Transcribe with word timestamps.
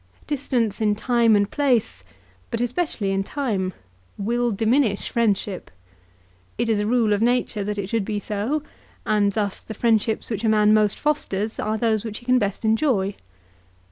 Distance 0.25 0.81
in 0.81 0.95
time 0.95 1.35
and 1.35 1.51
place, 1.51 2.03
but 2.49 2.59
especially 2.59 3.11
in 3.11 3.23
time, 3.23 3.71
will 4.17 4.49
diminish 4.49 5.11
friendship. 5.11 5.69
It 6.57 6.69
is 6.69 6.79
a 6.79 6.87
rule 6.87 7.13
of 7.13 7.21
nature 7.21 7.63
that 7.63 7.77
it 7.77 7.87
should 7.87 8.03
be 8.03 8.19
so, 8.19 8.63
and 9.05 9.33
thus 9.33 9.61
the 9.61 9.75
friendships 9.75 10.31
which 10.31 10.43
a 10.43 10.49
man 10.49 10.73
most 10.73 10.97
fosters 10.97 11.59
are 11.59 11.77
those 11.77 12.03
which 12.03 12.17
he 12.17 12.25
can 12.25 12.39
best 12.39 12.65
enjoy. 12.65 13.13